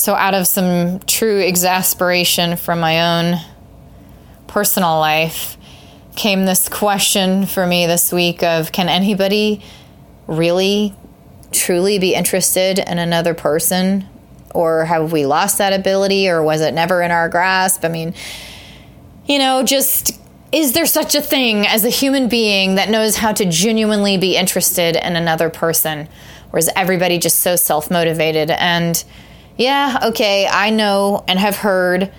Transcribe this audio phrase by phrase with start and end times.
[0.00, 3.38] So, out of some true exasperation from my own
[4.46, 5.58] personal life,
[6.16, 9.62] came this question for me this week of can anybody
[10.26, 10.94] really
[11.52, 14.08] truly be interested in another person?
[14.54, 16.30] Or have we lost that ability?
[16.30, 17.84] Or was it never in our grasp?
[17.84, 18.14] I mean
[19.26, 20.18] you know just
[20.50, 24.34] is there such a thing as a human being that knows how to genuinely be
[24.34, 26.08] interested in another person?
[26.52, 28.50] Or is everybody just so self-motivated?
[28.50, 29.04] And
[29.60, 32.10] yeah okay i know and have heard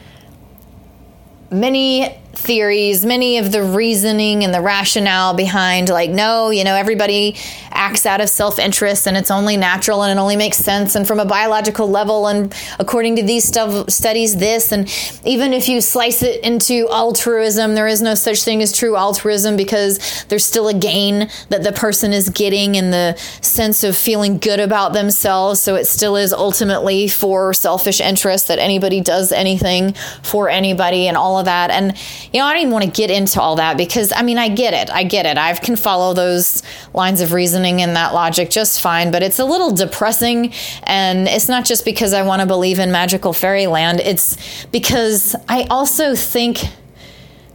[1.50, 7.36] many theories, many of the reasoning and the rationale behind, like, no, you know, everybody
[7.72, 10.96] acts out of self interest and it's only natural and it only makes sense.
[10.96, 14.72] And from a biological level, and according to these studies, this.
[14.72, 14.92] And
[15.26, 19.58] even if you slice it into altruism, there is no such thing as true altruism
[19.58, 24.38] because there's still a gain that the person is getting in the sense of feeling
[24.38, 25.60] good about themselves.
[25.60, 31.18] So it still is ultimately for selfish interest that anybody does anything for anybody and
[31.18, 31.72] all of that.
[31.72, 31.98] And
[32.32, 34.50] you know, I don't even want to get into all that because I mean, I
[34.50, 34.90] get it.
[34.90, 35.38] I get it.
[35.38, 39.46] I can follow those lines of reasoning and that logic just fine, but it's a
[39.46, 40.54] little depressing.
[40.84, 45.64] And it's not just because I want to believe in magical fairyland, it's because I
[45.70, 46.60] also think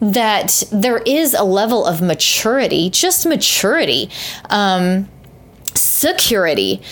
[0.01, 4.11] that there is a level of maturity, just maturity,
[4.51, 5.09] um,
[5.75, 6.83] security,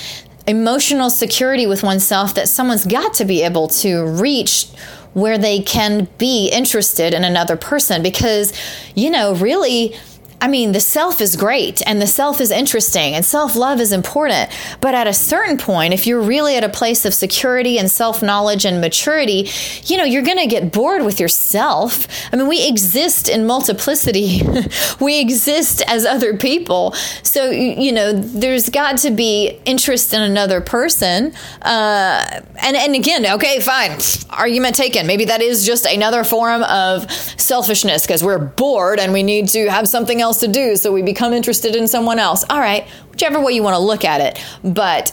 [0.47, 4.69] emotional security with oneself that someone's got to be able to reach
[5.15, 8.53] where they can be interested in another person because,
[8.95, 9.97] you know, really
[10.41, 13.93] I mean, the self is great and the self is interesting and self love is
[13.93, 14.51] important.
[14.81, 18.23] But at a certain point, if you're really at a place of security and self
[18.23, 19.49] knowledge and maturity,
[19.85, 22.07] you know, you're going to get bored with yourself.
[22.33, 24.43] I mean, we exist in multiplicity,
[25.01, 26.93] we exist as other people.
[27.23, 31.33] So, you know, there's got to be interest in another person.
[31.63, 33.99] Uh, and, and again, okay, fine,
[34.31, 35.07] argument taken.
[35.07, 39.71] Maybe that is just another form of selfishness because we're bored and we need to
[39.71, 42.45] have something else else to do, so we become interested in someone else.
[42.51, 44.35] All right, whichever way you want to look at it.
[44.63, 45.13] But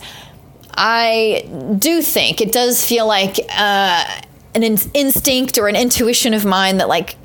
[0.73, 1.45] I
[1.77, 4.03] do think it does feel like uh,
[4.55, 7.15] an in- instinct or an intuition of mine that, like,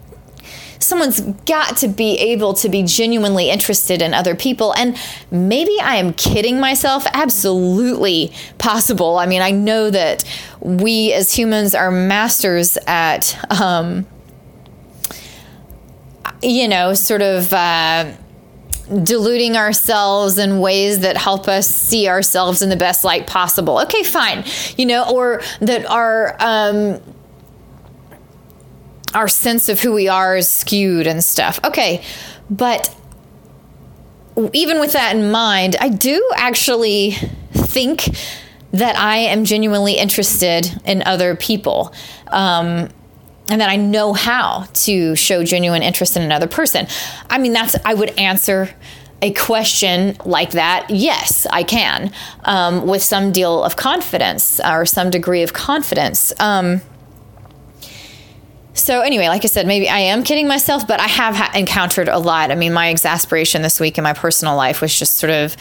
[0.79, 4.75] someone's got to be able to be genuinely interested in other people.
[4.75, 4.99] And
[5.31, 7.07] maybe I am kidding myself.
[7.15, 9.19] Absolutely possible.
[9.19, 10.25] I mean, I know that
[10.61, 13.25] we as humans are masters at.
[13.61, 14.07] Um,
[16.43, 18.13] you know, sort of uh,
[19.03, 23.81] deluding ourselves in ways that help us see ourselves in the best light possible.
[23.81, 24.45] Okay, fine.
[24.77, 27.01] You know, or that our um,
[29.15, 31.59] our sense of who we are is skewed and stuff.
[31.65, 32.05] Okay,
[32.51, 32.95] but
[34.53, 37.13] even with that in mind, I do actually
[37.53, 38.05] think
[38.73, 41.95] that I am genuinely interested in other people.
[42.29, 42.91] Um,
[43.49, 46.87] and that I know how to show genuine interest in another person.
[47.31, 48.75] I mean, that's, I would answer
[49.23, 52.13] a question like that, yes, I can,
[52.45, 56.33] um, with some deal of confidence or some degree of confidence.
[56.39, 56.83] Um,
[58.75, 62.09] so, anyway, like I said, maybe I am kidding myself, but I have ha- encountered
[62.09, 62.51] a lot.
[62.51, 65.57] I mean, my exasperation this week in my personal life was just sort of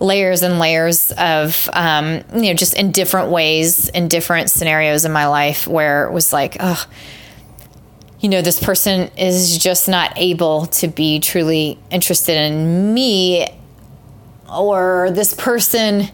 [0.00, 5.12] layers and layers of um, you know just in different ways in different scenarios in
[5.12, 6.84] my life where it was like oh
[8.18, 13.46] you know this person is just not able to be truly interested in me
[14.52, 16.08] or this person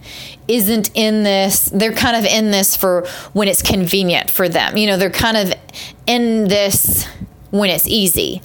[0.49, 1.65] isn't in this.
[1.67, 4.77] They're kind of in this for when it's convenient for them.
[4.77, 5.55] You know they're kind of
[6.07, 7.07] in this
[7.51, 8.43] when it's easy.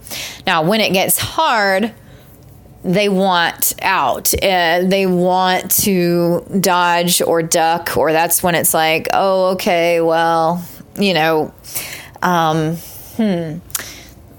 [0.47, 1.94] Now when it gets hard
[2.84, 4.34] they want out.
[4.34, 10.66] Uh, they want to dodge or duck, or that's when it's like, oh, okay, well,
[10.97, 11.53] you know,
[12.22, 12.75] um,
[13.18, 13.58] hmm,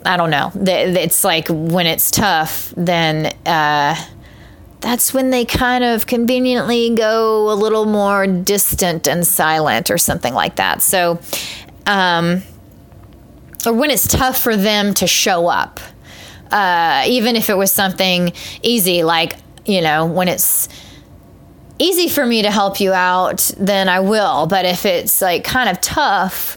[0.05, 0.51] I don't know.
[0.55, 3.95] It's like when it's tough, then uh,
[4.81, 10.35] that's when they kind of conveniently go a little more distant and silent or something
[10.35, 10.83] like that.
[10.83, 11.21] So,
[11.87, 12.43] um,
[13.65, 15.79] or when it's tough for them to show up
[16.53, 18.33] uh, even if it was something
[18.63, 20.69] easy, like, you know, when it's
[21.79, 24.47] easy for me to help you out, then I will.
[24.47, 26.57] But if it's like kind of tough,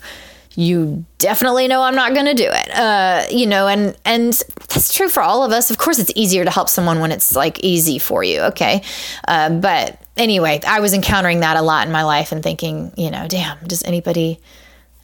[0.55, 2.69] you definitely know I'm not going to do it.
[2.75, 4.33] Uh, you know, and and
[4.69, 5.69] that's true for all of us.
[5.69, 8.41] Of course, it's easier to help someone when it's like easy for you.
[8.41, 8.81] Okay,
[9.27, 13.11] uh, but anyway, I was encountering that a lot in my life and thinking, you
[13.11, 14.39] know, damn, does anybody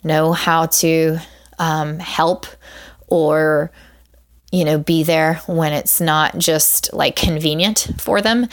[0.04, 1.20] know how to
[1.60, 2.48] um, help
[3.08, 3.72] or
[4.52, 8.48] you know, be there when it's not just like convenient for them.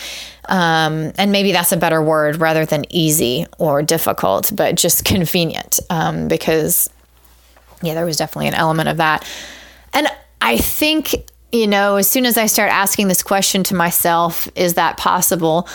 [0.49, 5.81] Um, and maybe that's a better word rather than easy or difficult, but just convenient
[5.91, 6.89] um, because,
[7.83, 9.29] yeah, there was definitely an element of that.
[9.93, 10.07] And
[10.41, 11.17] I think,
[11.51, 15.69] you know, as soon as I start asking this question to myself, is that possible?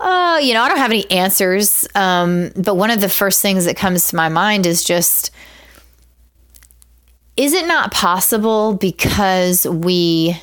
[0.00, 1.86] Uh, you know, I don't have any answers.
[1.94, 5.30] Um, but one of the first things that comes to my mind is just,
[7.40, 10.38] is it not possible because we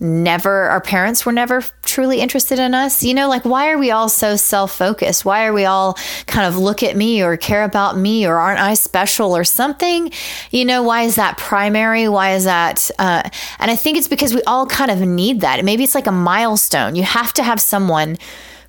[0.00, 3.02] never our parents were never truly interested in us?
[3.02, 5.24] You know like why are we all so self-focused?
[5.24, 5.96] Why are we all
[6.26, 10.12] kind of look at me or care about me or aren't i special or something?
[10.50, 12.06] You know why is that primary?
[12.06, 13.22] Why is that uh,
[13.58, 15.64] and i think it's because we all kind of need that.
[15.64, 16.96] Maybe it's like a milestone.
[16.96, 18.18] You have to have someone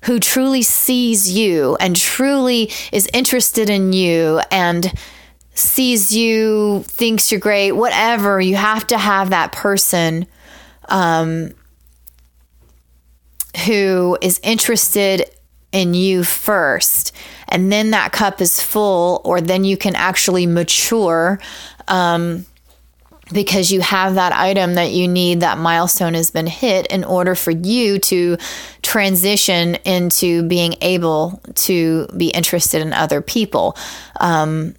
[0.04, 4.90] who truly sees you and truly is interested in you and
[5.58, 10.26] sees you, thinks you're great, whatever, you have to have that person
[10.88, 11.52] um,
[13.64, 15.30] who is interested
[15.72, 17.12] in you first.
[17.48, 21.40] And then that cup is full, or then you can actually mature
[21.88, 22.44] um,
[23.32, 27.34] because you have that item that you need, that milestone has been hit in order
[27.34, 28.36] for you to
[28.82, 33.76] transition into being able to be interested in other people.
[34.20, 34.74] Um,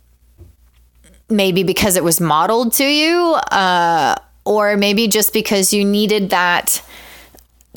[1.29, 4.15] maybe because it was modeled to you, uh,
[4.45, 6.81] or maybe just because you needed that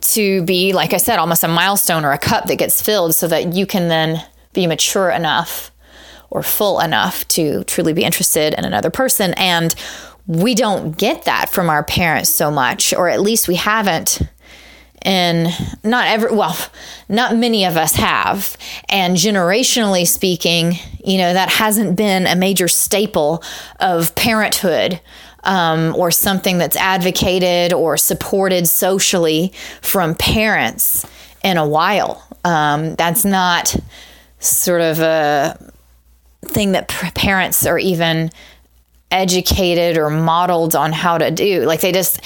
[0.01, 3.29] to be, like I said, almost a milestone or a cup that gets filled so
[3.29, 5.71] that you can then be mature enough
[6.31, 9.35] or full enough to truly be interested in another person.
[9.35, 9.75] And
[10.27, 14.21] we don't get that from our parents so much, or at least we haven't
[15.03, 15.49] and
[15.83, 16.57] not every well
[17.09, 18.57] not many of us have.
[18.89, 20.75] And generationally speaking
[21.05, 23.43] you know that hasn't been a major staple
[23.79, 25.01] of parenthood
[25.45, 31.07] um, or something that's advocated or supported socially from parents
[31.43, 32.27] in a while.
[32.45, 33.75] Um, that's not
[34.39, 35.73] sort of a
[36.45, 38.31] thing that parents are even
[39.11, 41.63] educated or modeled on how to do.
[41.63, 42.21] Like they just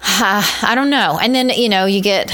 [0.00, 1.18] uh, I don't know.
[1.20, 2.30] And then, you know, you get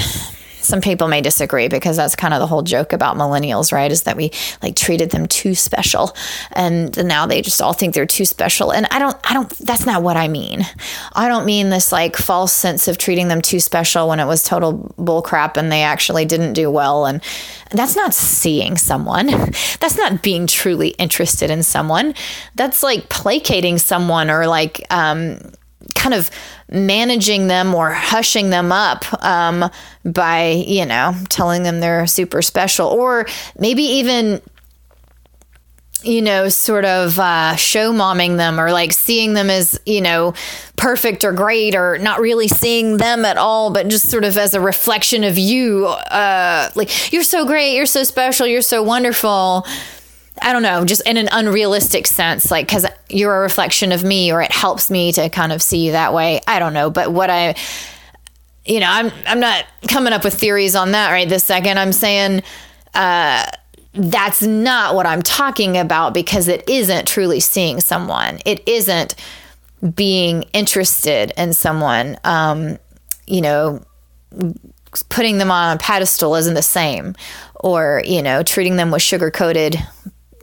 [0.65, 3.91] some people may disagree because that's kind of the whole joke about millennials, right?
[3.91, 4.31] Is that we
[4.61, 6.15] like treated them too special
[6.51, 8.71] and now they just all think they're too special.
[8.71, 10.65] And I don't, I don't, that's not what I mean.
[11.13, 14.43] I don't mean this like false sense of treating them too special when it was
[14.43, 17.05] total bullcrap and they actually didn't do well.
[17.05, 17.21] And
[17.71, 19.27] that's not seeing someone.
[19.79, 22.15] That's not being truly interested in someone.
[22.55, 25.39] That's like placating someone or like, um,
[25.93, 26.31] kind of
[26.69, 29.69] managing them or hushing them up um,
[30.03, 33.27] by, you know, telling them they're super special, or
[33.59, 34.41] maybe even
[36.03, 40.35] you know, sort of uh, show momming them or like seeing them as, you know,
[40.75, 44.53] perfect or great or not really seeing them at all, but just sort of as
[44.53, 45.87] a reflection of you.
[45.87, 49.65] Uh, like, you're so great, you're so special, you're so wonderful.
[50.41, 54.31] I don't know, just in an unrealistic sense, like because you're a reflection of me,
[54.31, 56.41] or it helps me to kind of see you that way.
[56.47, 57.55] I don't know, but what I,
[58.65, 61.79] you know, I'm I'm not coming up with theories on that right this second.
[61.79, 62.43] I'm saying
[62.93, 63.45] uh,
[63.93, 68.39] that's not what I'm talking about because it isn't truly seeing someone.
[68.45, 69.15] It isn't
[69.95, 72.17] being interested in someone.
[72.25, 72.77] Um,
[73.25, 73.81] you know,
[75.09, 77.15] putting them on a pedestal isn't the same,
[77.55, 79.77] or you know, treating them with sugar coated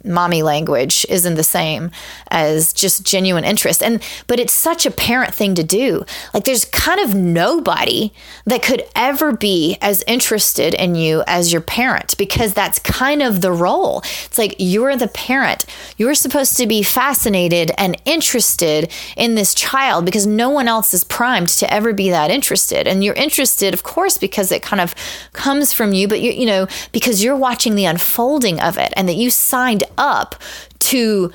[0.04, 1.90] mommy language isn't the same
[2.30, 3.82] as just genuine interest.
[3.82, 6.04] And but it's such a parent thing to do.
[6.34, 8.12] Like there's kind of nobody
[8.44, 13.40] that could ever be as interested in you as your parent because that's kind of
[13.40, 14.00] the role.
[14.24, 15.64] It's like you're the parent.
[15.96, 21.04] You're supposed to be fascinated and interested in this child because no one else is
[21.04, 22.86] primed to ever be that interested.
[22.86, 24.94] And you're interested of course because it kind of
[25.32, 29.08] comes from you but you you know because you're watching the unfolding of it and
[29.08, 30.36] that you signed up
[30.80, 31.32] to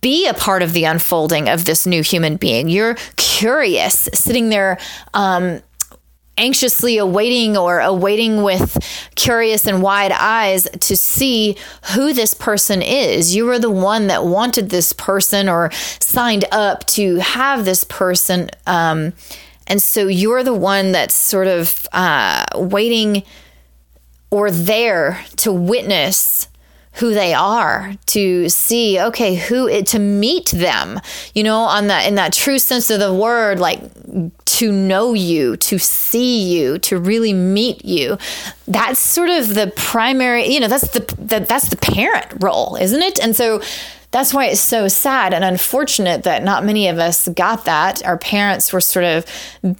[0.00, 2.68] be a part of the unfolding of this new human being.
[2.68, 4.78] You're curious, sitting there
[5.14, 5.62] um,
[6.36, 8.76] anxiously awaiting or awaiting with
[9.14, 11.56] curious and wide eyes to see
[11.94, 13.34] who this person is.
[13.34, 18.50] You were the one that wanted this person or signed up to have this person.
[18.66, 19.12] Um,
[19.66, 23.22] and so you're the one that's sort of uh, waiting
[24.30, 26.48] or there to witness
[26.94, 31.00] who they are to see okay who to meet them
[31.34, 33.80] you know on that in that true sense of the word like
[34.54, 38.16] to know you to see you to really meet you.
[38.68, 43.02] That's sort of the primary you know that's the, the that's the parent role isn't
[43.02, 43.18] it?
[43.18, 43.60] And so
[44.14, 48.00] that's why it's so sad and unfortunate that not many of us got that.
[48.06, 49.26] Our parents were sort of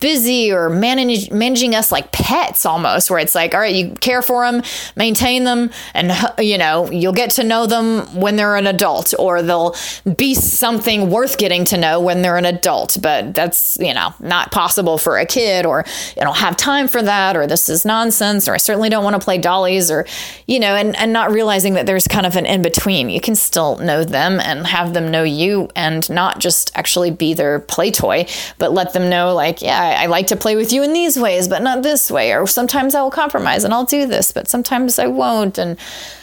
[0.00, 4.22] busy or manage, managing us like pets almost, where it's like, all right, you care
[4.22, 4.64] for them,
[4.96, 6.10] maintain them, and
[6.40, 9.76] you know, you'll get to know them when they're an adult, or they'll
[10.16, 12.98] be something worth getting to know when they're an adult.
[13.00, 15.84] But that's, you know, not possible for a kid, or
[16.16, 19.14] I don't have time for that, or this is nonsense, or I certainly don't want
[19.14, 20.06] to play dollies, or,
[20.48, 23.10] you know, and, and not realizing that there's kind of an in between.
[23.10, 27.34] You can still know them and have them know you and not just actually be
[27.34, 28.26] their play toy,
[28.58, 31.18] but let them know, like, yeah, I, I like to play with you in these
[31.18, 32.34] ways, but not this way.
[32.34, 35.58] Or sometimes I will compromise and I'll do this, but sometimes I won't.
[35.58, 35.78] And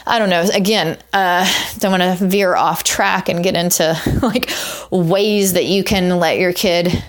[0.06, 0.48] I don't know.
[0.54, 4.52] Again, uh, don't want to veer off track and get into like
[4.92, 7.04] ways that you can let your kid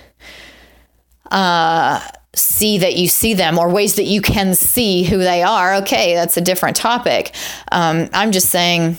[1.31, 1.99] uh,
[2.35, 5.75] see that you see them or ways that you can see who they are.
[5.75, 7.33] Okay, that's a different topic.
[7.71, 8.97] Um, I'm just saying,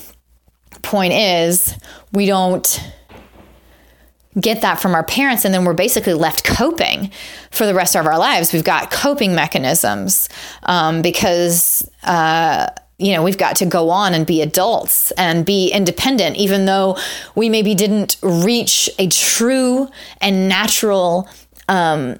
[0.85, 1.75] point is,
[2.13, 2.81] we don't
[4.41, 7.11] get that from our parents and then we're basically left coping
[7.51, 8.53] for the rest of our lives.
[8.53, 10.29] We've got coping mechanisms
[10.65, 15.71] um, because uh, you know we've got to go on and be adults and be
[15.71, 16.97] independent even though
[17.35, 19.89] we maybe didn't reach a true
[20.21, 21.29] and natural
[21.69, 22.19] um,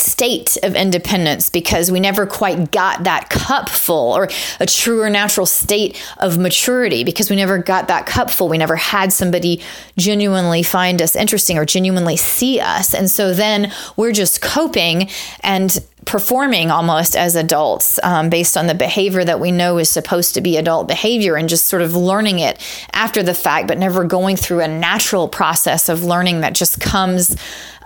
[0.00, 4.28] state of independence because we never quite got that cup full or
[4.60, 8.48] a truer natural state of maturity because we never got that cup full.
[8.48, 9.62] We never had somebody
[9.96, 12.94] genuinely find us interesting or genuinely see us.
[12.94, 15.08] And so then we're just coping
[15.40, 15.78] and
[16.08, 20.40] performing almost as adults um, based on the behavior that we know is supposed to
[20.40, 22.58] be adult behavior and just sort of learning it
[22.94, 27.36] after the fact, but never going through a natural process of learning that just comes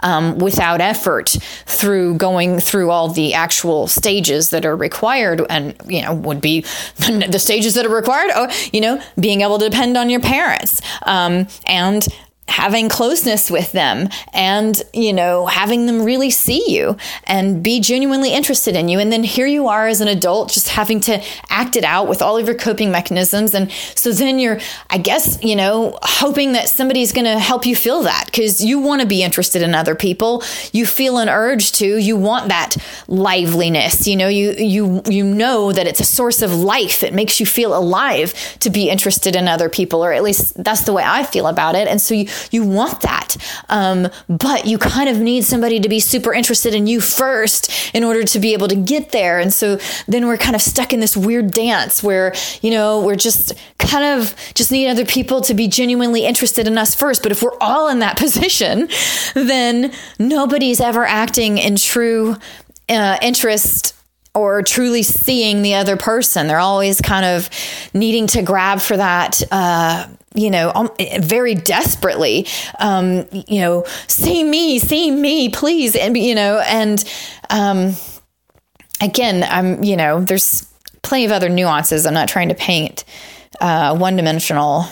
[0.03, 6.03] um, without effort through going through all the actual stages that are required and you
[6.03, 6.61] know would be
[6.97, 10.81] the stages that are required oh you know being able to depend on your parents.
[11.07, 12.07] Um, and
[12.49, 18.33] having closeness with them and you know having them really see you and be genuinely
[18.33, 18.99] interested in you.
[18.99, 22.21] And then here you are as an adult just having to act it out with
[22.21, 23.55] all of your coping mechanisms.
[23.55, 27.77] And so then you're i guess you know hoping that somebody's going to help you
[27.77, 30.43] feel that cuz you want to be interested in other people.
[30.73, 31.97] You feel an urge to.
[31.97, 32.77] You want that
[33.09, 34.07] liveliness.
[34.07, 37.03] You know you you you know that it's a source of life.
[37.03, 40.83] It makes you feel alive to be interested in other people or at least that's
[40.83, 41.89] the way i feel about it.
[41.89, 43.37] And so you you want that.
[43.69, 48.05] Um, but you kind of need somebody to be super interested in you first in
[48.05, 49.39] order to be able to get there.
[49.39, 53.17] And so then we're kind of stuck in this weird dance where, you know, we're
[53.17, 57.23] just kind of just need other people to be genuinely interested in us first.
[57.23, 58.89] But if we're all in that position,
[59.35, 62.37] then nobody's ever acting in true
[62.89, 63.95] uh, interest
[64.35, 66.47] or truly seeing the other person.
[66.47, 67.51] They're always kind of
[67.93, 72.47] needing to grab for that uh, you know, um, very desperately,
[72.79, 75.95] um, you know, see me, see me, please.
[75.97, 77.05] And, you know, and
[77.51, 77.95] um,
[79.01, 80.67] again, I'm, you know, there's
[81.03, 82.07] plenty of other nuances.
[82.07, 83.05] I'm not trying to paint
[83.61, 84.87] uh, one dimensional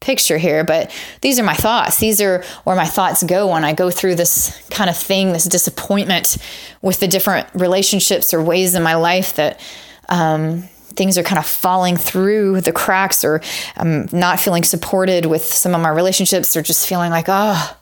[0.00, 1.98] picture here, but these are my thoughts.
[1.98, 5.44] These are where my thoughts go when I go through this kind of thing, this
[5.44, 6.36] disappointment
[6.82, 9.60] with the different relationships or ways in my life that,
[10.08, 10.64] um,
[10.96, 13.40] things are kind of falling through the cracks or
[13.76, 17.76] I'm not feeling supported with some of my relationships or just feeling like, oh,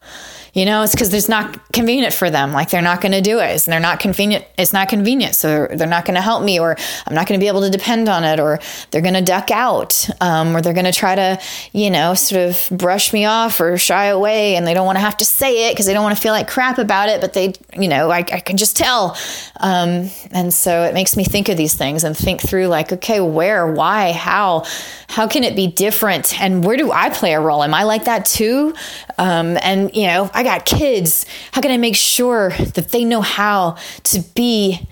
[0.52, 2.52] you know, it's because it's not convenient for them.
[2.52, 3.46] Like they're not going to do it.
[3.54, 4.44] It's, they're not convenient.
[4.58, 5.34] It's not convenient.
[5.34, 6.76] So they're not going to help me, or
[7.06, 8.58] I'm not going to be able to depend on it, or
[8.90, 11.40] they're going to duck out, um, or they're going to try to,
[11.72, 14.56] you know, sort of brush me off or shy away.
[14.56, 16.32] And they don't want to have to say it because they don't want to feel
[16.32, 17.20] like crap about it.
[17.20, 19.16] But they, you know, I, I can just tell.
[19.60, 23.20] Um, and so it makes me think of these things and think through like, okay,
[23.20, 24.64] where, why, how,
[25.08, 26.40] how can it be different?
[26.40, 27.62] And where do I play a role?
[27.62, 28.74] Am I like that too?
[29.18, 31.26] Um, and, you know, got kids.
[31.52, 34.88] How can I make sure that they know how to be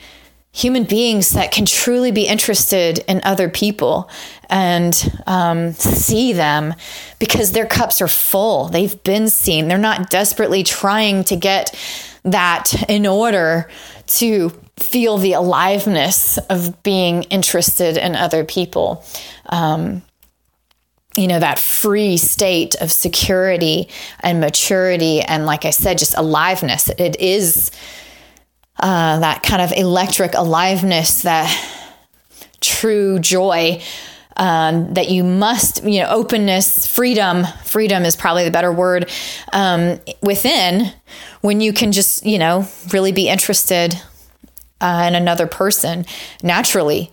[0.52, 4.10] human beings that can truly be interested in other people
[4.50, 6.74] and um, see them
[7.18, 8.68] because their cups are full.
[8.68, 9.68] They've been seen.
[9.68, 11.78] They're not desperately trying to get
[12.24, 13.70] that in order
[14.06, 19.04] to feel the aliveness of being interested in other people.
[19.46, 20.02] Um,
[21.18, 23.88] you know, that free state of security
[24.20, 25.20] and maturity.
[25.20, 26.88] And like I said, just aliveness.
[26.90, 27.72] It is
[28.78, 31.50] uh, that kind of electric aliveness, that
[32.60, 33.82] true joy.
[34.40, 39.10] Um, that you must, you know, openness, freedom, freedom is probably the better word
[39.52, 40.92] um, within
[41.40, 44.00] when you can just, you know, really be interested
[44.80, 46.06] uh, in another person
[46.40, 47.10] naturally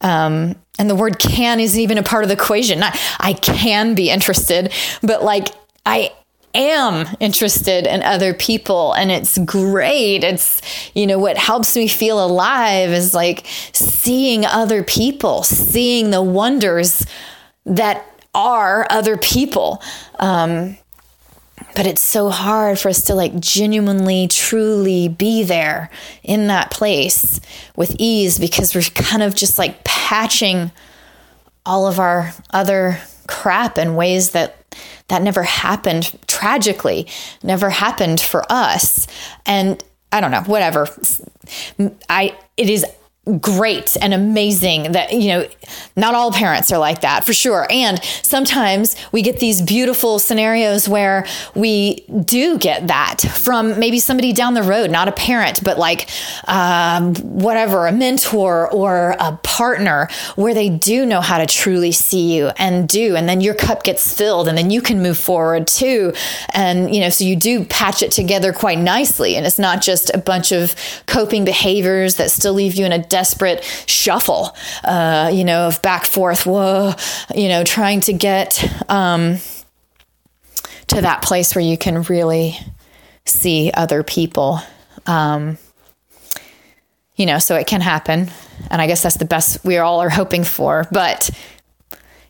[0.00, 2.78] Um, and the word can isn't even a part of the equation.
[2.78, 5.48] Not, I can be interested, but like
[5.84, 6.12] I
[6.54, 10.24] am interested in other people and it's great.
[10.24, 10.60] It's,
[10.94, 17.04] you know, what helps me feel alive is like seeing other people, seeing the wonders
[17.66, 19.82] that are other people.
[20.18, 20.78] Um,
[21.78, 25.88] but it's so hard for us to like genuinely, truly be there
[26.24, 27.40] in that place
[27.76, 30.72] with ease because we're kind of just like patching
[31.64, 34.56] all of our other crap in ways that
[35.06, 37.06] that never happened tragically,
[37.44, 39.06] never happened for us.
[39.46, 39.80] And
[40.10, 40.88] I don't know, whatever.
[42.10, 42.84] I it is
[43.36, 45.46] great and amazing that you know
[45.96, 47.66] not all parents are like that for sure.
[47.70, 54.32] And sometimes we get these beautiful scenarios where we do get that from maybe somebody
[54.32, 56.08] down the road not a parent but like
[56.46, 62.34] um, whatever a mentor or a partner where they do know how to truly see
[62.34, 63.16] you and do.
[63.16, 66.12] And then your cup gets filled and then you can move forward too.
[66.54, 69.36] And you know so you do patch it together quite nicely.
[69.36, 70.74] And it's not just a bunch of
[71.06, 76.06] coping behaviors that still leave you in a desperate shuffle, uh, you know, of back
[76.06, 76.92] forth, whoa,
[77.34, 79.38] you know, trying to get um,
[80.86, 82.56] to that place where you can really
[83.24, 84.60] see other people.
[85.06, 85.58] Um,
[87.16, 88.30] you know, so it can happen.
[88.70, 90.86] And I guess that's the best we all are hoping for.
[90.92, 91.30] But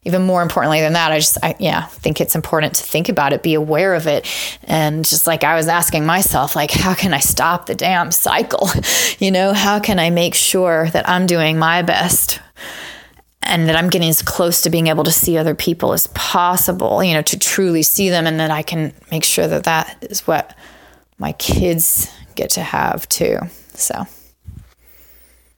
[0.05, 3.33] even more importantly than that, I just, I, yeah, think it's important to think about
[3.33, 4.27] it, be aware of it.
[4.65, 8.69] And just like I was asking myself, like, how can I stop the damn cycle?
[9.19, 12.41] you know, how can I make sure that I'm doing my best?
[13.41, 17.03] and that I'm getting as close to being able to see other people as possible,
[17.03, 20.27] you know, to truly see them, and that I can make sure that that is
[20.27, 20.55] what
[21.19, 23.39] my kids get to have too.
[23.73, 24.07] So.